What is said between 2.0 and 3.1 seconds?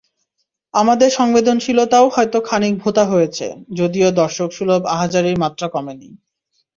হয়তো খানিক ভোঁতা